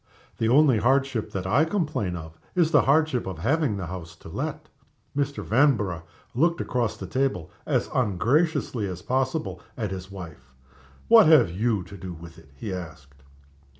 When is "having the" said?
3.37-3.85